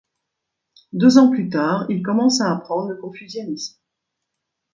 [0.93, 3.77] Deux ans plus tard, il commence à apprendre le confucianisme.